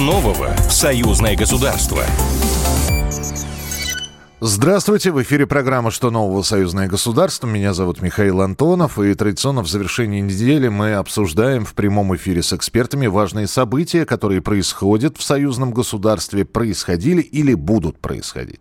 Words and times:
Нового 0.00 0.54
в 0.68 0.72
союзное 0.72 1.36
государство? 1.36 2.04
Здравствуйте, 4.40 5.10
в 5.10 5.20
эфире 5.20 5.48
программа 5.48 5.90
«Что 5.90 6.12
нового? 6.12 6.42
Союзное 6.42 6.86
государство». 6.86 7.48
Меня 7.48 7.74
зовут 7.74 8.00
Михаил 8.00 8.40
Антонов, 8.40 8.96
и 9.00 9.12
традиционно 9.14 9.64
в 9.64 9.68
завершении 9.68 10.20
недели 10.20 10.68
мы 10.68 10.94
обсуждаем 10.94 11.64
в 11.64 11.74
прямом 11.74 12.14
эфире 12.14 12.44
с 12.44 12.52
экспертами 12.52 13.08
важные 13.08 13.48
события, 13.48 14.04
которые 14.04 14.40
происходят 14.40 15.16
в 15.16 15.24
союзном 15.24 15.72
государстве, 15.72 16.44
происходили 16.44 17.20
или 17.20 17.52
будут 17.54 17.98
происходить. 17.98 18.60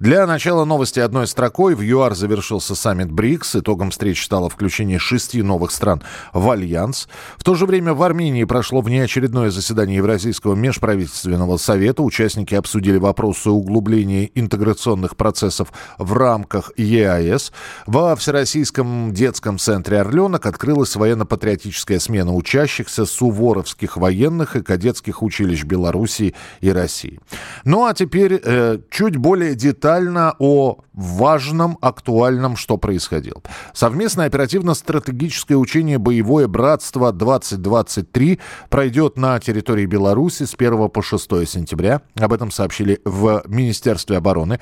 Для 0.00 0.26
начала 0.26 0.64
новости 0.64 0.98
одной 0.98 1.26
строкой. 1.26 1.74
В 1.74 1.82
ЮАР 1.82 2.14
завершился 2.14 2.74
саммит 2.74 3.12
БРИКС. 3.12 3.56
Итогом 3.56 3.90
встречи 3.90 4.24
стало 4.24 4.48
включение 4.48 4.98
шести 4.98 5.42
новых 5.42 5.72
стран 5.72 6.02
в 6.32 6.48
Альянс. 6.50 7.06
В 7.36 7.44
то 7.44 7.54
же 7.54 7.66
время 7.66 7.92
в 7.92 8.02
Армении 8.02 8.44
прошло 8.44 8.80
внеочередное 8.80 9.50
заседание 9.50 9.98
Евразийского 9.98 10.54
межправительственного 10.54 11.58
совета. 11.58 12.02
Участники 12.02 12.54
обсудили 12.54 12.96
вопросы 12.96 13.50
углубления 13.50 14.30
интеграционных 14.34 15.17
процессов 15.18 15.70
в 15.98 16.14
рамках 16.14 16.72
ЕАЭС. 16.78 17.52
Во 17.86 18.16
Всероссийском 18.16 19.12
детском 19.12 19.58
центре 19.58 20.00
«Орленок» 20.00 20.46
открылась 20.46 20.96
военно-патриотическая 20.96 21.98
смена 21.98 22.34
учащихся 22.34 23.04
суворовских 23.04 23.98
военных 23.98 24.56
и 24.56 24.62
кадетских 24.62 25.22
училищ 25.22 25.64
Белоруссии 25.64 26.34
и 26.62 26.70
России. 26.70 27.20
Ну 27.64 27.84
а 27.84 27.92
теперь 27.92 28.40
э, 28.42 28.78
чуть 28.90 29.16
более 29.16 29.54
детально 29.54 30.34
о 30.38 30.78
важном, 30.98 31.78
актуальном, 31.80 32.56
что 32.56 32.76
происходило. 32.76 33.40
Совместное 33.72 34.26
оперативно-стратегическое 34.26 35.54
учение 35.56 35.98
«Боевое 35.98 36.48
братство-2023» 36.48 38.40
пройдет 38.68 39.16
на 39.16 39.38
территории 39.38 39.86
Беларуси 39.86 40.42
с 40.44 40.54
1 40.58 40.88
по 40.88 41.02
6 41.02 41.48
сентября. 41.48 42.02
Об 42.16 42.32
этом 42.32 42.50
сообщили 42.50 43.00
в 43.04 43.44
Министерстве 43.46 44.16
обороны. 44.16 44.58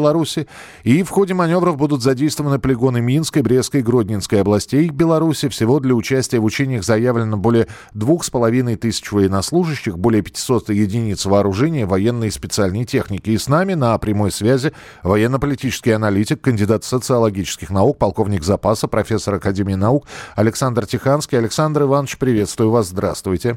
Беларуси. 0.00 0.46
И 0.82 1.02
в 1.02 1.10
ходе 1.10 1.34
маневров 1.34 1.76
будут 1.76 2.02
задействованы 2.02 2.58
полигоны 2.58 3.00
Минской, 3.00 3.42
Брестской, 3.42 3.82
Гродненской 3.82 4.40
областей 4.40 4.88
Беларуси. 4.88 5.48
Всего 5.48 5.78
для 5.78 5.94
участия 5.94 6.38
в 6.38 6.44
учениях 6.44 6.84
заявлено 6.84 7.36
более 7.36 7.68
двух 7.92 8.24
с 8.24 8.30
половиной 8.30 8.76
тысяч 8.76 9.12
военнослужащих, 9.12 9.98
более 9.98 10.22
500 10.22 10.70
единиц 10.70 11.26
вооружения, 11.26 11.84
военной 11.84 12.28
и 12.28 12.30
специальной 12.30 12.84
техники. 12.86 13.30
И 13.30 13.38
с 13.38 13.48
нами 13.48 13.74
на 13.74 13.96
прямой 13.98 14.30
связи 14.30 14.72
военно-политический 15.02 15.90
аналитик, 15.90 16.40
кандидат 16.40 16.84
социологических 16.84 17.70
наук, 17.70 17.98
полковник 17.98 18.42
запаса, 18.42 18.88
профессор 18.88 19.34
Академии 19.34 19.74
наук 19.74 20.06
Александр 20.34 20.86
Тиханский. 20.86 21.38
Александр 21.38 21.82
Иванович, 21.82 22.16
приветствую 22.16 22.70
вас. 22.70 22.88
Здравствуйте. 22.88 23.56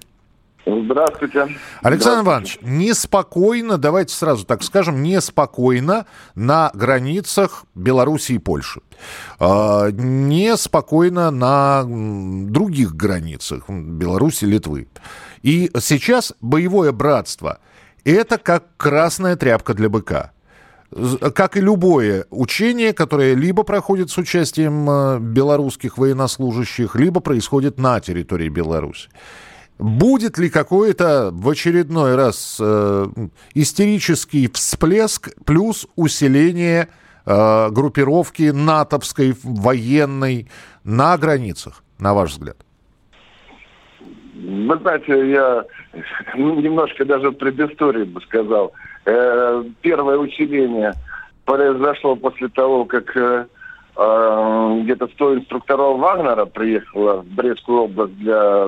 Здравствуйте. 0.65 1.47
Александр 1.81 2.25
Иванович, 2.25 2.59
неспокойно, 2.61 3.77
давайте 3.77 4.15
сразу 4.15 4.45
так 4.45 4.63
скажем, 4.63 5.03
неспокойно 5.03 6.05
на 6.35 6.71
границах 6.73 7.65
Беларуси 7.75 8.33
и 8.33 8.37
Польши. 8.37 8.81
А, 9.39 9.89
неспокойно 9.91 11.31
на 11.31 11.83
других 11.85 12.95
границах 12.95 13.69
Беларуси, 13.69 14.45
Литвы. 14.45 14.87
И 15.41 15.69
сейчас 15.79 16.33
боевое 16.39 16.93
братство– 16.93 17.59
это 18.05 18.37
как 18.37 18.65
красная 18.77 19.35
тряпка 19.35 19.73
для 19.73 19.89
быка 19.89 20.31
как 21.33 21.57
и 21.57 21.59
любое 21.59 22.25
учение, 22.29 22.93
которое 22.93 23.33
либо 23.33 23.63
проходит 23.63 24.11
с 24.11 24.17
участием 24.19 24.87
э, 24.87 25.19
белорусских 25.19 25.97
военнослужащих, 25.97 26.95
либо 26.95 27.19
происходит 27.19 27.79
на 27.79 27.99
территории 27.99 28.49
Беларуси. 28.49 29.09
Будет 29.83 30.37
ли 30.37 30.49
какой-то 30.49 31.31
в 31.33 31.49
очередной 31.49 32.15
раз 32.15 32.57
э, 32.57 33.05
истерический 33.53 34.47
всплеск 34.47 35.31
плюс 35.43 35.89
усиление 35.97 36.87
э, 37.25 37.69
группировки 37.69 38.51
натовской 38.51 39.33
военной 39.43 40.47
на 40.85 41.17
границах, 41.17 41.83
на 41.99 42.13
ваш 42.13 42.29
взгляд? 42.29 42.55
Вы 44.35 44.77
знаете, 44.77 45.31
я 45.31 45.65
немножко 46.33 47.03
даже 47.03 47.33
предыстории 47.33 48.05
бы 48.05 48.21
сказал. 48.21 48.71
Э, 49.03 49.65
первое 49.81 50.17
усиление 50.17 50.93
произошло 51.43 52.15
после 52.15 52.47
того, 52.47 52.85
как 52.85 53.17
э, 53.17 53.47
э, 53.97 54.79
где-то 54.83 55.09
100 55.09 55.39
инструкторов 55.39 55.99
Вагнера 55.99 56.45
приехало 56.45 57.17
в 57.17 57.25
Брестскую 57.25 57.81
область 57.81 58.17
для 58.17 58.65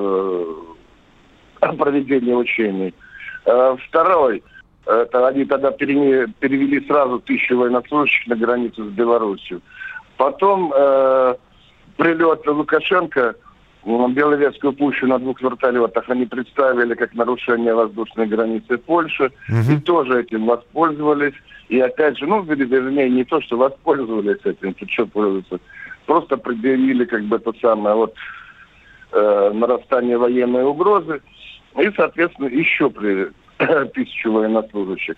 проведения 1.73 2.35
учений. 2.35 2.93
Э, 3.45 3.75
второй, 3.87 4.43
это 4.85 5.27
они 5.27 5.45
тогда 5.45 5.71
перевели, 5.71 6.85
сразу 6.85 7.19
тысячу 7.19 7.57
военнослужащих 7.57 8.27
на 8.27 8.35
границу 8.35 8.85
с 8.85 8.89
Беларусью. 8.89 9.61
Потом 10.17 10.71
э, 10.75 11.35
прилет 11.97 12.45
Лукашенко 12.47 13.35
в 13.85 14.13
Беловежскую 14.13 14.73
пущу 14.73 15.05
на 15.05 15.19
двух 15.19 15.41
вертолетах 15.41 16.09
они 16.09 16.25
представили 16.25 16.95
как 16.95 17.13
нарушение 17.13 17.75
воздушной 17.75 18.25
границы 18.25 18.77
Польши. 18.79 19.31
Угу. 19.47 19.73
И 19.73 19.79
тоже 19.79 20.21
этим 20.21 20.47
воспользовались. 20.47 21.35
И 21.69 21.79
опять 21.79 22.17
же, 22.17 22.25
ну, 22.25 22.41
вернее, 22.41 23.09
не 23.09 23.23
то, 23.23 23.41
что 23.41 23.57
воспользовались 23.57 24.39
этим, 24.43 24.73
тут 24.73 24.89
что 24.91 25.05
пользуются, 25.05 25.59
просто 26.05 26.37
предъявили 26.37 27.05
как 27.05 27.23
бы 27.25 27.37
то 27.37 27.53
самое 27.61 27.95
вот 27.95 28.15
э, 29.11 29.51
нарастание 29.53 30.17
военной 30.17 30.63
угрозы. 30.63 31.21
И, 31.77 31.91
соответственно, 31.95 32.47
еще 32.47 32.89
при 32.89 33.27
тысячу 33.93 34.31
военнослужащих. 34.31 35.15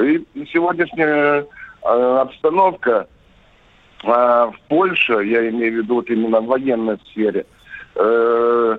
И 0.00 0.24
сегодняшняя 0.52 1.44
э, 1.82 2.18
обстановка 2.20 3.06
э, 4.02 4.06
в 4.06 4.54
Польше, 4.68 5.24
я 5.24 5.48
имею 5.50 5.72
в 5.72 5.76
виду 5.76 5.94
вот 5.96 6.10
именно 6.10 6.40
в 6.40 6.46
военной 6.46 6.98
сфере, 7.10 7.46
э, 7.94 8.78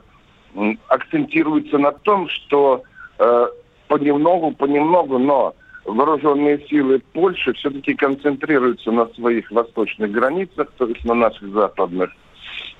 акцентируется 0.87 1.77
на 1.77 1.91
том, 1.91 2.27
что 2.27 2.83
э, 3.19 3.47
понемногу, 3.87 4.51
понемногу, 4.51 5.17
но 5.17 5.55
вооруженные 5.85 6.65
силы 6.67 7.01
Польши 7.13 7.53
все-таки 7.53 7.93
концентрируются 7.93 8.91
на 8.91 9.07
своих 9.07 9.49
восточных 9.51 10.11
границах, 10.11 10.69
то 10.77 10.85
есть 10.85 11.05
на 11.05 11.13
наших 11.13 11.49
западных. 11.49 12.11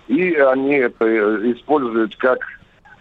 И 0.08 0.34
они 0.34 0.76
это 0.76 1.52
используют 1.52 2.16
как 2.18 2.40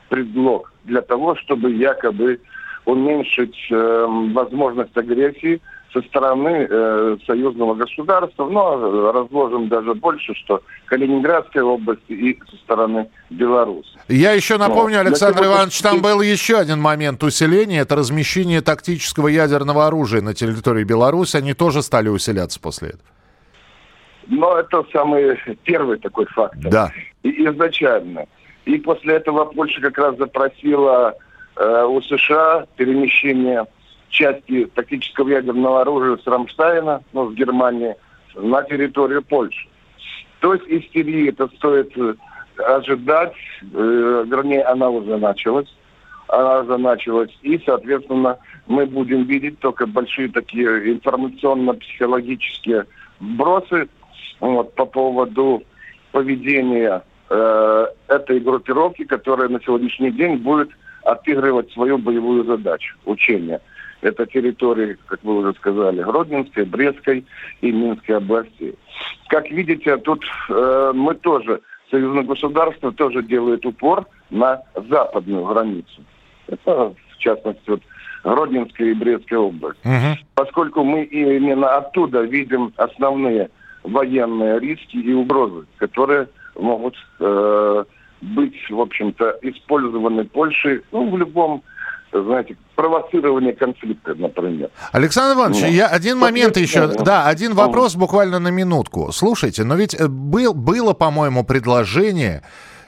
предлог 0.09 0.70
для 0.85 1.03
того, 1.03 1.37
чтобы 1.37 1.73
якобы 1.73 2.41
уменьшить 2.85 3.57
э, 3.71 4.07
возможность 4.33 4.97
агрессии 4.97 5.61
со 5.93 6.01
стороны 6.03 6.67
э, 6.71 7.17
союзного 7.27 7.75
государства, 7.75 8.47
но 8.49 9.13
разложим 9.13 9.69
даже 9.69 9.95
больше, 9.95 10.35
что 10.35 10.63
Калининградской 10.87 11.63
области 11.63 12.13
и 12.13 12.41
со 12.49 12.57
стороны 12.59 13.09
Беларуси. 13.29 13.91
Я 14.09 14.33
еще 14.33 14.57
напомню, 14.57 14.97
но, 14.97 15.09
Александр 15.09 15.47
Иванович, 15.47 15.81
там 15.83 16.01
был 16.01 16.21
еще 16.21 16.59
один 16.59 16.81
момент 16.81 17.23
усиления, 17.23 17.81
это 17.81 17.97
размещение 17.97 18.61
тактического 18.61 19.29
ядерного 19.29 19.87
оружия 19.87 20.23
на 20.23 20.33
территории 20.33 20.85
Беларуси, 20.85 21.37
они 21.37 21.55
тоже 21.55 21.83
стали 21.83 22.09
усиляться 22.09 22.61
после 22.61 22.91
этого. 22.91 23.05
Но 24.29 24.57
это 24.57 24.85
самый 24.93 25.37
первый 25.65 25.99
такой 25.99 26.27
фактор. 26.27 26.71
Да. 26.71 26.93
И 27.25 27.45
изначально. 27.47 28.27
И 28.71 28.79
после 28.79 29.15
этого 29.15 29.47
Польша 29.47 29.81
как 29.81 29.99
раз 29.99 30.17
запросила 30.17 31.17
э, 31.57 31.85
у 31.89 32.01
США 32.03 32.67
перемещение 32.77 33.67
части 34.11 34.67
тактического 34.67 35.29
ядерного 35.29 35.81
оружия 35.81 36.17
с 36.19 36.27
Рамштайна, 36.27 37.03
ну, 37.13 37.31
с 37.31 37.35
Германии, 37.35 37.97
на 38.37 38.63
территорию 38.63 39.23
Польши. 39.23 39.67
То 40.39 40.55
есть 40.55 40.67
истерии 40.69 41.31
это 41.31 41.49
стоит 41.57 41.97
э, 41.99 42.15
ожидать, 42.59 43.35
э, 43.63 44.25
вернее, 44.29 44.63
она 44.63 44.89
уже 44.89 45.17
началась. 45.17 45.75
Она 46.29 46.61
уже 46.61 46.79
началась. 46.79 47.37
И, 47.43 47.61
соответственно, 47.67 48.39
мы 48.69 48.87
будем 48.87 49.25
видеть 49.25 49.59
только 49.59 49.89
большие 49.89 50.29
такие 50.29 50.93
информационно-психологические 50.93 52.87
вбросы 53.19 53.89
вот, 54.39 54.77
по 54.77 54.87
поводу 54.87 55.65
поведения 56.13 57.03
э, 57.31 57.87
этой 58.09 58.41
группировки, 58.41 59.05
которая 59.05 59.49
на 59.49 59.61
сегодняшний 59.61 60.11
день 60.11 60.37
будет 60.37 60.71
отыгрывать 61.05 61.73
свою 61.73 61.99
боевую 61.99 62.45
задачу, 62.45 62.97
учения. 63.05 63.61
Это 64.03 64.27
территории, 64.27 64.97
как 65.07 65.23
вы 65.23 65.39
уже 65.39 65.55
сказали, 65.55 66.03
Гродненской, 66.03 66.65
Брестской 66.65 67.25
и 67.61 67.71
Минской 67.71 68.17
областей. 68.17 68.75
Как 69.29 69.51
видите, 69.51 69.97
тут 69.99 70.25
э, 70.49 70.93
мы 70.95 71.15
тоже, 71.15 71.61
союзное 71.91 72.25
государство 72.25 72.93
тоже 72.93 73.23
делает 73.23 73.65
упор 73.67 74.07
на 74.31 74.63
западную 74.89 75.45
границу. 75.45 76.03
Это, 76.47 76.95
в 77.11 77.19
частности, 77.19 77.63
вот 77.69 77.83
Гродненская 78.25 78.89
и 78.89 78.95
Брестская 78.95 79.39
область. 79.39 79.81
Угу. 79.85 80.19
Поскольку 80.35 80.83
мы 80.83 81.05
именно 81.05 81.77
оттуда 81.77 82.23
видим 82.23 82.73
основные 82.77 83.51
военные 83.83 84.59
риски 84.61 84.97
и 84.97 85.13
угрозы, 85.13 85.67
которые 85.79 86.29
могут 86.57 86.97
э, 87.19 87.85
быть, 88.21 88.71
в 88.71 88.81
общем-то, 88.81 89.39
использованы 89.43 90.25
Польшей 90.25 90.83
ну, 90.93 91.11
в 91.11 91.17
любом 91.17 91.63
знаете, 92.13 92.57
провоцирование 92.75 93.53
конфликта, 93.53 94.15
например. 94.15 94.71
Александр 94.93 95.39
Иванович, 95.39 95.63
ну, 95.63 95.69
я 95.69 95.87
один 95.87 96.19
момент 96.19 96.57
еще, 96.57 96.89
да, 96.89 97.05
да, 97.05 97.27
один 97.27 97.55
вопрос 97.55 97.95
буквально 97.95 98.39
на 98.41 98.49
минутку. 98.49 99.13
Слушайте, 99.13 99.65
но 99.65 99.77
ведь 99.77 99.95
э, 99.95 100.09
был, 100.09 100.53
было, 100.55 100.93
по-моему, 100.93 101.45
предложение, 101.45 102.43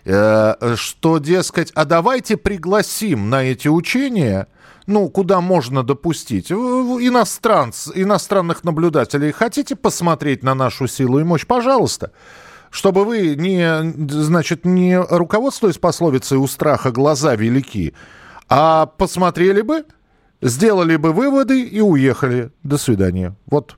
э, 0.05 0.75
что, 0.75 1.19
дескать, 1.19 1.71
а 1.75 1.85
давайте 1.85 2.37
пригласим 2.37 3.31
на 3.31 3.45
эти 3.45 3.69
учения 3.69 4.49
ну, 4.89 5.09
куда 5.09 5.41
можно 5.41 5.85
допустить. 5.85 6.51
Иностранц, 6.51 7.89
иностранных 7.95 8.65
наблюдателей. 8.65 9.31
Хотите 9.31 9.77
посмотреть 9.77 10.43
на 10.43 10.55
нашу 10.55 10.89
силу 10.89 11.21
и 11.21 11.23
мощь? 11.23 11.47
Пожалуйста. 11.47 12.11
Чтобы 12.73 13.05
вы 13.05 13.37
не, 13.37 13.93
значит, 14.09 14.65
не 14.65 14.99
руководствуясь 14.99 15.77
пословицей 15.77 16.39
«у 16.39 16.47
страха 16.47 16.91
глаза 16.91 17.37
велики», 17.37 17.93
а 18.49 18.87
посмотрели 18.87 19.61
бы, 19.61 19.85
сделали 20.41 20.97
бы 20.97 21.13
выводы 21.13 21.63
и 21.63 21.83
уехали. 21.83 22.51
До 22.63 22.79
свидания. 22.79 23.35
Вот. 23.47 23.77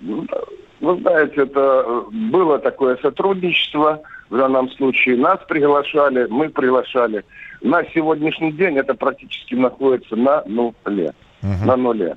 Вы 0.00 0.98
знаете, 1.00 1.42
это 1.42 2.04
было 2.10 2.58
такое 2.58 2.96
сотрудничество. 3.02 4.00
В 4.30 4.36
данном 4.38 4.70
случае 4.70 5.18
нас 5.18 5.38
приглашали, 5.46 6.26
мы 6.30 6.48
приглашали. 6.48 7.22
На 7.60 7.84
сегодняшний 7.92 8.52
день 8.52 8.78
это 8.78 8.94
практически 8.94 9.54
находится 9.54 10.16
на 10.16 10.42
нуле. 10.46 11.12
Угу. 11.42 11.66
На 11.66 11.76
нуле. 11.76 12.16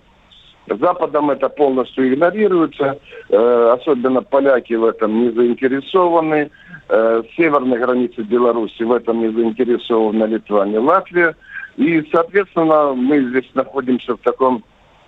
Западом 0.70 1.32
это 1.32 1.50
полностью 1.50 2.14
игнорируется, 2.14 3.00
э, 3.30 3.76
особенно 3.80 4.22
поляки 4.22 4.74
в 4.74 4.86
этом 4.86 5.22
не 5.24 5.32
заинтересованы. 5.32 6.52
Э, 6.90 7.22
северной 7.36 7.80
границы 7.80 8.22
Беларуси 8.22 8.84
в 8.84 8.94
этом 8.94 9.20
не 9.20 9.30
заинтересованы 9.30 10.24
Литва, 10.26 10.66
Латвия. 10.66 11.36
И, 11.76 12.08
соответственно, 12.12 12.94
мы 12.94 13.22
здесь 13.30 13.50
находимся 13.54 14.16
в 14.16 14.20
таком, 14.20 14.64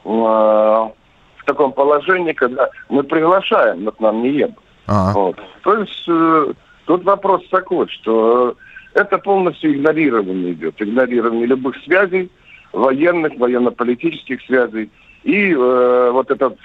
э, 0.06 0.10
в 0.10 1.46
таком 1.46 1.72
положении, 1.72 2.34
когда 2.34 2.70
мы 2.90 3.04
приглашаем, 3.04 3.84
но 3.84 3.92
к 3.92 4.00
нам 4.00 4.22
не 4.24 4.30
едут. 4.30 4.58
А-а. 4.88 5.14
Вот. 5.14 5.38
То 5.64 5.78
есть 5.78 6.06
э, 6.08 6.54
тут 6.86 7.04
вопрос 7.04 7.44
такой, 7.50 7.88
что 7.88 8.56
это 8.94 9.18
полностью 9.18 9.74
игнорирование 9.74 10.54
идет. 10.54 10.82
Игнорирование 10.82 11.46
любых 11.46 11.76
связей, 11.84 12.30
военных, 12.74 13.34
военно-политических 13.38 14.42
связей. 14.42 14.90
И 15.30 15.52
э, 15.54 16.10
вот 16.12 16.32
это 16.32 16.56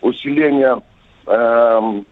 усиление 0.00 0.82
э, 1.26 2.02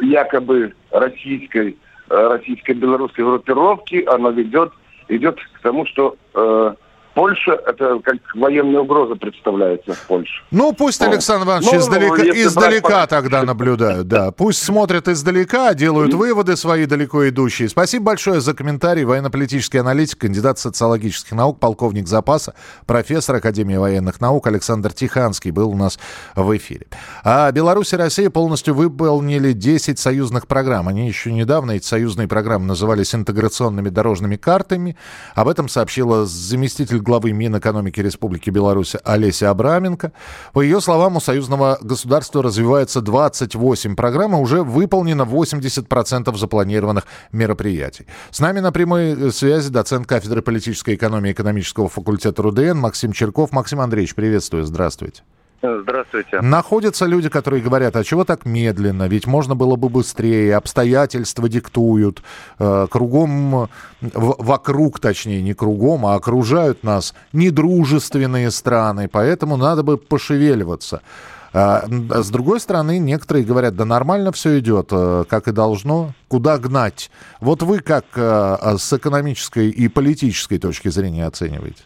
якобы 0.00 0.74
российской, 0.90 1.76
э, 2.08 2.28
российско-белорусской 2.32 3.24
группировки, 3.24 4.04
оно 4.08 4.30
ведет, 4.30 4.72
идет 5.06 5.38
к 5.38 5.60
тому, 5.62 5.86
что 5.86 6.16
э, 6.34 6.74
Польша, 7.20 7.52
это 7.66 8.00
как 8.02 8.16
военная 8.34 8.80
угроза 8.80 9.14
представляется 9.14 9.92
в 9.92 10.06
Польше. 10.06 10.42
Ну, 10.50 10.72
пусть 10.72 11.02
Александр 11.02 11.46
Иванович 11.46 11.68
ну, 11.70 11.78
издалека, 11.78 12.22
издалека 12.22 12.88
брать... 12.88 13.10
тогда 13.10 13.42
наблюдают, 13.42 14.08
да. 14.08 14.30
Пусть 14.30 14.62
смотрят 14.62 15.06
издалека, 15.06 15.74
делают 15.74 16.14
выводы 16.14 16.56
свои 16.56 16.86
далеко 16.86 17.28
идущие. 17.28 17.68
Спасибо 17.68 18.06
большое 18.06 18.40
за 18.40 18.54
комментарий. 18.54 19.04
Военно-политический 19.04 19.76
аналитик, 19.76 20.16
кандидат 20.16 20.58
социологических 20.58 21.32
наук, 21.32 21.60
полковник 21.60 22.08
запаса, 22.08 22.54
профессор 22.86 23.36
Академии 23.36 23.76
военных 23.76 24.22
наук 24.22 24.46
Александр 24.46 24.94
Тиханский 24.94 25.50
был 25.50 25.68
у 25.72 25.76
нас 25.76 25.98
в 26.34 26.56
эфире. 26.56 26.86
А 27.22 27.52
Беларусь 27.52 27.92
и 27.92 27.96
Россия 27.96 28.30
полностью 28.30 28.72
выполнили 28.74 29.52
10 29.52 29.98
союзных 29.98 30.46
программ. 30.46 30.88
Они 30.88 31.06
еще 31.06 31.30
недавно, 31.30 31.72
эти 31.72 31.84
союзные 31.84 32.28
программы, 32.28 32.64
назывались 32.64 33.14
интеграционными 33.14 33.90
дорожными 33.90 34.36
картами. 34.36 34.96
Об 35.34 35.48
этом 35.48 35.68
сообщила 35.68 36.24
заместитель 36.24 36.70
заместитель 36.70 37.00
главы 37.10 37.32
Минэкономики 37.32 38.00
Республики 38.00 38.50
Беларусь 38.50 38.94
Олеся 39.02 39.50
Абраменко. 39.50 40.12
По 40.52 40.62
ее 40.62 40.80
словам, 40.80 41.16
у 41.16 41.20
союзного 41.20 41.76
государства 41.82 42.40
развивается 42.40 43.00
28 43.00 43.96
программ, 43.96 44.36
и 44.36 44.38
уже 44.38 44.62
выполнено 44.62 45.22
80% 45.22 46.36
запланированных 46.38 47.06
мероприятий. 47.32 48.06
С 48.30 48.38
нами 48.38 48.60
на 48.60 48.70
прямой 48.70 49.32
связи 49.32 49.70
доцент 49.70 50.06
кафедры 50.06 50.40
политической 50.40 50.94
экономии 50.94 51.32
экономического 51.32 51.88
факультета 51.88 52.42
РУДН 52.42 52.78
Максим 52.78 53.12
Черков. 53.12 53.50
Максим 53.50 53.80
Андреевич, 53.80 54.14
приветствую, 54.14 54.64
здравствуйте. 54.64 55.22
Здравствуйте. 55.62 56.40
Находятся 56.40 57.04
люди, 57.04 57.28
которые 57.28 57.62
говорят, 57.62 57.94
а 57.94 58.02
чего 58.02 58.24
так 58.24 58.46
медленно? 58.46 59.06
Ведь 59.08 59.26
можно 59.26 59.54
было 59.54 59.76
бы 59.76 59.90
быстрее, 59.90 60.56
обстоятельства 60.56 61.48
диктуют, 61.48 62.22
э, 62.58 62.86
кругом, 62.90 63.68
вокруг, 64.00 65.00
точнее, 65.00 65.42
не 65.42 65.52
кругом, 65.52 66.06
а 66.06 66.14
окружают 66.14 66.82
нас 66.82 67.14
недружественные 67.34 68.50
страны, 68.50 69.08
поэтому 69.08 69.58
надо 69.58 69.82
бы 69.82 69.98
пошевеливаться. 69.98 71.02
А, 71.52 71.84
с 71.88 72.30
другой 72.30 72.60
стороны, 72.60 72.98
некоторые 72.98 73.44
говорят, 73.44 73.74
да 73.74 73.84
нормально 73.84 74.32
все 74.32 74.60
идет, 74.60 74.88
э, 74.92 75.24
как 75.28 75.48
и 75.48 75.52
должно, 75.52 76.12
куда 76.28 76.58
гнать. 76.58 77.10
Вот 77.40 77.62
вы 77.62 77.80
как 77.80 78.04
э, 78.14 78.76
с 78.78 78.92
экономической 78.92 79.68
и 79.68 79.88
политической 79.88 80.58
точки 80.58 80.88
зрения 80.88 81.26
оцениваете? 81.26 81.82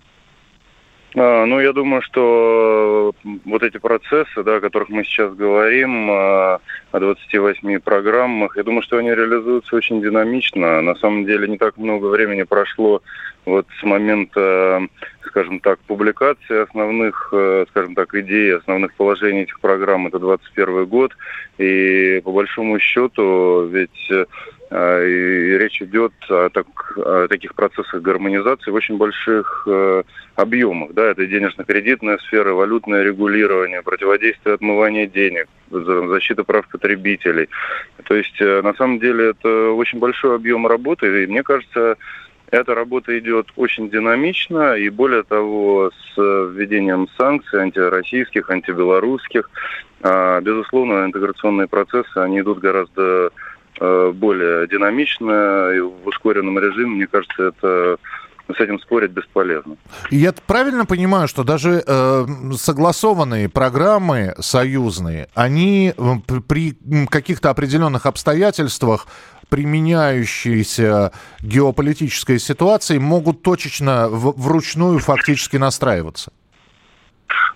А, 1.17 1.47
ну, 1.47 1.61
я 1.61 1.73
думаю, 1.73 2.03
что 2.03 3.15
вот 3.45 3.63
эти 3.63 3.79
процессы, 3.79 4.43
да, 4.43 4.57
о 4.57 4.61
которых 4.61 4.89
мы 4.89 5.05
сейчас 5.05 5.33
говорим, 5.35 6.11
а, 6.11 6.61
о 6.91 7.01
28 7.01 7.79
программах, 7.79 8.57
я 8.57 8.65
думаю, 8.65 8.83
что 8.83 8.99
они 8.99 9.11
реализуются 9.11 9.77
очень 9.77 10.03
динамично. 10.03 10.83
На 10.83 10.95
самом 10.97 11.25
деле 11.25 11.47
не 11.47 11.57
так 11.57 11.77
много 11.77 12.07
времени 12.07 12.43
прошло 12.43 13.01
вот 13.45 13.67
с 13.79 13.83
момента, 13.85 14.81
скажем 15.27 15.61
так, 15.61 15.79
публикации 15.81 16.63
основных, 16.63 17.29
э, 17.33 17.67
скажем 17.69 17.95
так, 17.95 18.15
идей, 18.15 18.57
основных 18.57 18.95
положений 18.95 19.43
этих 19.43 19.61
программ. 19.61 20.07
Это 20.07 20.19
21 20.19 20.87
год. 20.87 21.13
И 21.59 22.23
по 22.25 22.33
большому 22.33 22.81
счету 22.81 23.67
ведь 23.67 24.11
а, 24.11 24.25
и 24.77 25.57
речь 25.59 25.81
идет 25.83 26.13
о, 26.29 26.49
так, 26.49 26.67
о 26.97 27.29
таких 27.29 27.55
процессах 27.55 28.03
гармонизации 28.03 28.73
в 28.73 28.75
очень 28.75 28.97
больших 28.97 29.69
э, 29.69 30.03
объемах. 30.35 30.93
Да, 30.95 31.11
это 31.11 31.27
денежно-кредитная 31.27 32.19
сфера, 32.19 32.55
валютное 32.55 33.05
регулирование, 33.05 33.83
противодействие 33.83 34.57
отмывания 34.57 35.07
денег, 35.07 35.47
защита 35.71 36.43
прав 36.43 36.67
потребителей. 36.69 37.49
То 38.05 38.17
есть, 38.17 38.41
э, 38.41 38.63
на 38.63 38.75
самом 38.75 38.99
деле, 38.99 39.31
это 39.31 39.71
очень 39.71 40.01
большой 40.01 40.35
объем 40.35 40.67
работы, 40.67 41.23
и 41.23 41.27
мне 41.27 41.45
кажется, 41.45 41.97
эта 42.51 42.75
работа 42.75 43.17
идет 43.17 43.53
очень 43.55 43.91
динамично, 43.91 44.75
и 44.75 44.89
более 44.89 45.23
того, 45.23 45.93
с 45.93 46.17
введением 46.17 47.09
санкций 47.17 47.61
антироссийских, 47.61 48.51
антибелорусских, 48.51 49.49
а, 50.03 50.41
безусловно, 50.41 51.05
интеграционные 51.07 51.69
процессы, 51.69 52.17
они 52.17 52.41
идут 52.41 52.59
гораздо 52.59 53.31
Э, 53.31 53.44
более 53.79 54.69
динамично 54.69 55.71
и 55.75 55.81
в 55.81 56.07
ускоренном 56.07 56.59
режиме, 56.59 56.97
мне 56.97 57.07
кажется, 57.07 57.43
это 57.49 57.99
с 58.49 58.61
этим 58.61 58.79
спорить 58.81 59.11
бесполезно. 59.11 59.77
Я 60.11 60.33
правильно 60.47 60.85
понимаю, 60.85 61.29
что 61.29 61.45
даже 61.45 61.83
э, 61.87 62.27
согласованные 62.57 63.49
программы 63.49 64.35
союзные, 64.39 65.29
они 65.35 65.95
э, 65.97 66.41
при 66.47 66.77
каких-то 67.07 67.51
определенных 67.51 68.07
обстоятельствах 68.07 69.07
применяющиеся 69.49 71.13
геополитической 71.41 72.39
ситуации 72.39 72.99
могут 72.99 73.43
точечно 73.43 74.09
в, 74.09 74.39
вручную 74.41 74.99
фактически 74.99 75.57
настраиваться? 75.57 76.33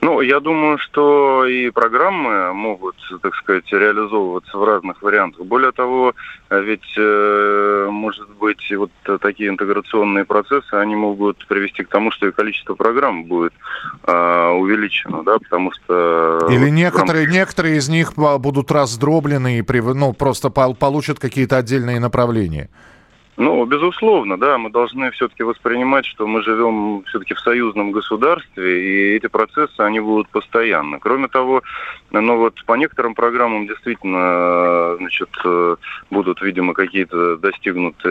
Ну, 0.01 0.21
я 0.21 0.39
думаю, 0.39 0.79
что 0.79 1.45
и 1.45 1.71
программы 1.71 2.53
могут, 2.55 2.95
так 3.21 3.35
сказать, 3.35 3.65
реализовываться 3.73 4.57
в 4.57 4.65
разных 4.65 5.03
вариантах. 5.03 5.45
Более 5.45 5.73
того, 5.73 6.15
ведь, 6.51 6.95
э, 6.97 7.89
может 7.91 8.29
быть, 8.37 8.73
вот 8.77 8.93
такие 9.21 9.49
интеграционные 9.49 10.25
процессы, 10.25 10.73
они 10.75 10.95
могут 10.95 11.45
привести 11.49 11.83
к 11.83 11.89
тому, 11.89 12.13
что 12.13 12.29
и 12.29 12.33
количество 12.33 12.77
программ 12.77 13.25
будет 13.25 13.53
э, 14.05 14.49
увеличено, 14.51 15.25
да, 15.25 15.39
потому 15.39 15.73
что... 15.73 16.47
Или 16.49 16.71
некоторые, 16.71 17.25
рамках... 17.25 17.35
некоторые 17.35 17.77
из 17.79 17.89
них 17.89 18.15
будут 18.15 18.71
раздроблены 18.71 19.59
и 19.59 19.65
ну, 19.95 20.13
просто 20.13 20.51
получат 20.51 21.19
какие-то 21.19 21.57
отдельные 21.57 21.99
направления. 21.99 22.71
Ну, 23.39 23.65
безусловно, 23.67 24.37
да, 24.37 24.59
мы 24.59 24.69
должны 24.69 25.13
все-таки 25.13 25.45
воспринимать, 25.45 26.05
что 26.05 26.27
мы 26.27 26.43
живем 26.43 27.05
все-таки 27.07 27.35
в 27.35 27.41
союзном 27.41 27.93
государстве, 27.93 28.83
и 28.83 29.17
эти 29.17 29.29
процессы, 29.29 29.79
они 29.79 30.01
будут 30.01 30.29
постоянно. 30.29 30.99
Кроме 30.99 31.29
того, 31.29 31.63
ну 32.11 32.37
вот 32.37 32.55
по 32.67 32.75
некоторым 32.75 33.15
программам 33.15 33.69
действительно, 33.69 34.88
значит, 34.99 35.31
будут, 36.11 36.43
видимо, 36.43 36.75
какие-то 36.75 37.37
достигнуты 37.37 38.09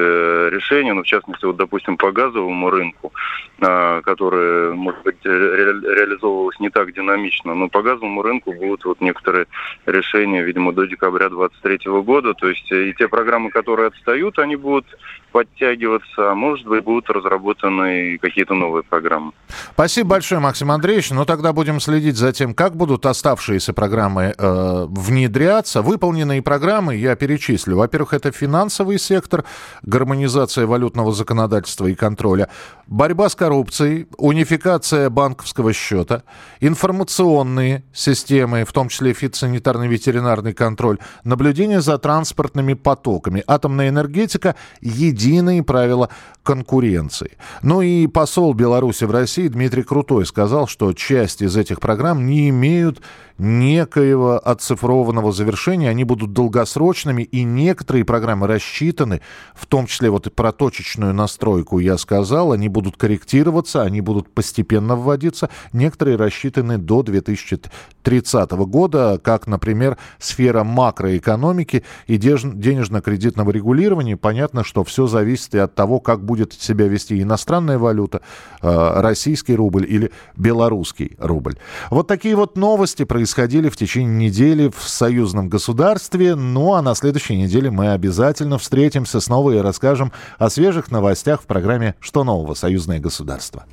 решения, 0.49 0.93
ну, 0.93 1.03
в 1.03 1.05
частности, 1.05 1.45
вот, 1.45 1.57
допустим, 1.57 1.97
по 1.97 2.11
газовому 2.11 2.69
рынку, 2.69 3.13
а, 3.59 4.01
который, 4.01 4.73
может 4.73 5.03
быть, 5.03 5.23
ре 5.23 5.73
реализовывалось 5.97 6.59
не 6.59 6.69
так 6.69 6.93
динамично, 6.93 7.53
но 7.55 7.69
по 7.69 7.81
газовому 7.81 8.21
рынку 8.21 8.53
будут 8.53 8.85
вот 8.85 9.01
некоторые 9.01 9.47
решения, 9.85 10.43
видимо, 10.43 10.73
до 10.73 10.85
декабря 10.85 11.29
2023 11.29 11.91
года, 12.01 12.33
то 12.33 12.47
есть 12.47 12.71
и 12.71 12.93
те 12.93 13.07
программы, 13.07 13.49
которые 13.49 13.87
отстают, 13.87 14.39
они 14.39 14.55
будут 14.55 14.85
подтягиваться, 15.31 16.31
а 16.31 16.35
может 16.35 16.65
быть, 16.65 16.83
будут 16.83 17.09
разработаны 17.09 18.17
какие-то 18.17 18.53
новые 18.53 18.83
программы. 18.83 19.33
Спасибо 19.73 20.09
большое, 20.09 20.41
Максим 20.41 20.71
Андреевич. 20.71 21.11
Ну, 21.11 21.25
тогда 21.25 21.53
будем 21.53 21.79
следить 21.79 22.15
за 22.15 22.31
тем, 22.31 22.53
как 22.53 22.75
будут 22.75 23.05
оставшиеся 23.05 23.73
программы 23.73 24.33
э, 24.37 24.85
внедряться. 24.87 25.81
Выполненные 25.81 26.41
программы 26.41 26.76
я 26.97 27.15
перечислю. 27.15 27.77
Во-первых, 27.77 28.13
это 28.13 28.31
финансовый 28.31 28.99
сектор, 28.99 29.43
гармонизация 29.83 30.65
валютного 30.65 31.11
законодательства 31.11 31.87
и 31.87 31.95
контроля, 31.95 32.49
борьба 32.87 33.29
с 33.29 33.35
коррупцией, 33.35 34.07
унификация 34.17 35.09
банковского 35.09 35.73
счета, 35.73 36.23
информационные 36.59 37.83
системы, 37.93 38.63
в 38.63 38.71
том 38.71 38.89
числе 38.89 39.13
фитосанитарный 39.13 39.87
ветеринарный 39.87 40.53
контроль, 40.53 40.99
наблюдение 41.23 41.81
за 41.81 41.97
транспортными 41.97 42.73
потоками, 42.73 43.43
атомная 43.47 43.89
энергетика, 43.89 44.55
единые 44.81 45.63
правила 45.63 46.09
конкуренции. 46.43 47.37
Ну 47.61 47.81
и 47.81 48.07
посол 48.07 48.53
Беларуси 48.53 49.03
в 49.03 49.11
России 49.11 49.47
Дмитрий 49.47 49.83
Крутой 49.83 50.25
сказал, 50.25 50.67
что 50.67 50.93
часть 50.93 51.41
из 51.41 51.57
этих 51.57 51.79
программ 51.79 52.25
не 52.25 52.49
имеют 52.49 53.01
некоего 53.37 54.39
оцифрованного 54.43 55.31
завершения, 55.31 55.89
они 55.89 56.03
будут 56.03 56.33
долгосрочными, 56.33 57.23
и 57.23 57.43
некоторые 57.43 58.05
программы 58.05 58.47
рассчитаны, 58.47 59.21
в 59.53 59.65
том 59.65 59.87
числе 59.87 60.09
вот 60.09 60.27
и 60.27 60.29
про 60.29 60.51
точечную 60.51 61.13
настройку 61.13 61.79
я 61.79 61.97
сказал, 61.97 62.51
они 62.51 62.69
будут 62.69 62.97
корректироваться, 62.97 63.83
они 63.83 64.01
будут 64.01 64.33
постепенно 64.33 64.95
вводиться, 64.95 65.49
некоторые 65.73 66.17
рассчитаны 66.17 66.77
до 66.77 67.03
2030 67.03 68.51
года, 68.51 69.19
как, 69.23 69.47
например, 69.47 69.97
сфера 70.19 70.63
макроэкономики 70.63 71.83
и 72.07 72.17
денежно-кредитного 72.17 73.51
регулирования. 73.51 74.17
Понятно, 74.17 74.63
что 74.63 74.83
все 74.83 75.07
зависит 75.07 75.55
и 75.55 75.59
от 75.59 75.75
того, 75.75 75.99
как 75.99 76.23
будет 76.23 76.53
себя 76.53 76.87
вести 76.87 77.21
иностранная 77.21 77.77
валюта, 77.77 78.21
э, 78.61 79.01
российский 79.01 79.55
рубль 79.55 79.85
или 79.87 80.11
белорусский 80.35 81.15
рубль. 81.19 81.57
Вот 81.89 82.07
такие 82.07 82.35
вот 82.35 82.57
новости 82.57 83.03
происходили 83.27 83.67
в 83.67 83.75
течение 83.75 84.29
недели 84.29 84.71
в 84.73 84.87
союзном 84.87 85.49
государстве. 85.49 86.35
Ну 86.35 86.75
а 86.75 86.81
на 86.81 86.95
следующей 86.95 87.35
неделе 87.35 87.69
мы 87.69 87.91
обязательно 87.91 88.57
встретимся 88.57 89.19
снова 89.19 89.51
и 89.51 89.57
расскажем 89.57 90.13
о 90.37 90.49
свежих 90.49 90.91
новостях 90.91 91.41
в 91.41 91.45
программе 91.45 91.95
«Что 91.99 92.23
нового? 92.23 92.53
Союзное 92.53 92.99
государство». 92.99 93.65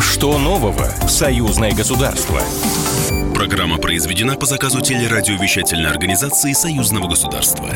Что 0.00 0.38
нового? 0.38 0.86
Союзное 1.06 1.74
государство. 1.74 2.40
Программа 3.34 3.76
произведена 3.76 4.36
по 4.36 4.46
заказу 4.46 4.80
телерадиовещательной 4.80 5.90
организации 5.90 6.54
Союзного 6.54 7.08
государства. 7.08 7.68